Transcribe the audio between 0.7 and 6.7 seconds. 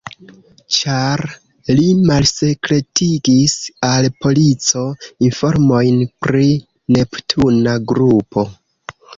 Ĉar li malsekretigis al polico informojn pri